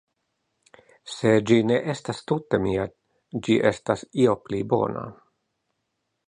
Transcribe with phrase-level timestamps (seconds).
[1.15, 2.87] Se ĝi ne estas tute mia
[3.49, 5.07] ĝi estas io pli bona.